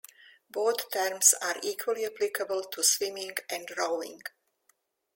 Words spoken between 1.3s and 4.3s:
are equally applicable to swimming and rowing.